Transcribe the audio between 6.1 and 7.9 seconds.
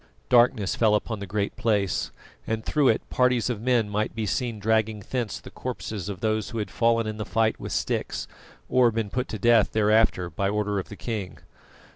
those who had fallen in the fight with